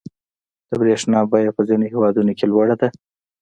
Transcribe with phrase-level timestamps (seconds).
[0.69, 2.87] •د برېښنا بیه په ځینو هېوادونو کې لوړه ده.